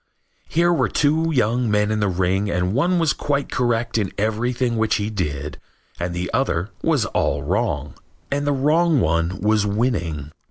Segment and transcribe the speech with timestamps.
[0.49, 4.77] Here were two young men in the ring and one was quite correct in everything
[4.77, 5.59] which he did
[5.99, 7.93] and the other was all wrong.
[8.31, 10.31] And the wrong one was winning.